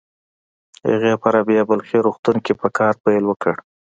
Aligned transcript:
هغې 0.89 1.13
په 1.21 1.27
رابعه 1.33 1.63
بلخي 1.69 1.97
روغتون 2.05 2.37
کې 2.45 2.53
په 2.61 2.67
کار 2.77 2.93
پيل 3.03 3.23
وکړ. 3.27 3.55